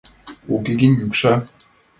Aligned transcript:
Уке 0.53 0.73
гын 0.81 0.91
йӱкша... 0.99 1.33